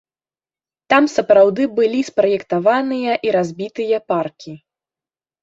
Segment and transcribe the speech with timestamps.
[0.93, 4.57] Там сапраўды былі спраектаваныя і разбітыя паркі.